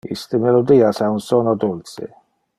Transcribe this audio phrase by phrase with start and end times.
[0.13, 2.13] Iste melodias ha un sono dulce.